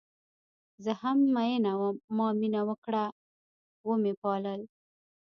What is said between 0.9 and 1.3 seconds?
هم